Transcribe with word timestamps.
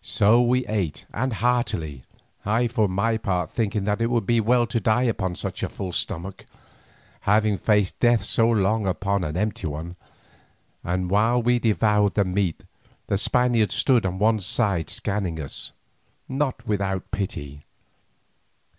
So 0.00 0.40
we 0.40 0.66
ate, 0.68 1.04
and 1.12 1.34
heartily, 1.34 2.04
I 2.46 2.66
for 2.66 2.88
my 2.88 3.18
part 3.18 3.50
thinking 3.50 3.84
that 3.84 4.00
it 4.00 4.06
would 4.06 4.24
be 4.24 4.40
well 4.40 4.66
to 4.66 4.80
die 4.80 5.02
upon 5.02 5.32
a 5.32 5.52
full 5.68 5.92
stomach, 5.92 6.46
having 7.28 7.58
faced 7.58 8.00
death 8.00 8.24
so 8.24 8.48
long 8.48 8.86
upon 8.86 9.22
an 9.22 9.36
empty 9.36 9.66
one, 9.66 9.96
and 10.82 11.10
while 11.10 11.42
we 11.42 11.58
devoured 11.58 12.14
the 12.14 12.24
meat 12.24 12.64
the 13.08 13.18
Spaniards 13.18 13.74
stood 13.74 14.06
on 14.06 14.18
one 14.18 14.40
side 14.40 14.88
scanning 14.88 15.38
us, 15.38 15.72
not 16.26 16.66
without 16.66 17.10
pity. 17.10 17.64